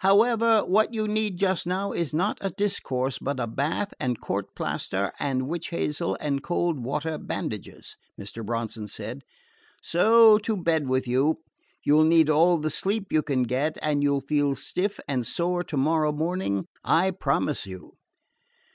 [0.00, 4.54] "However, what you need just now is not a discourse, but a bath and court
[4.54, 8.44] plaster and witch hazel and cold water bandages," Mr.
[8.44, 9.22] Bronson said;
[9.80, 11.38] "so to bed with you.
[11.82, 15.24] You 'll need all the sleep you can get, and you 'll feel stiff and
[15.26, 17.94] sore to morrow morning, I promise you."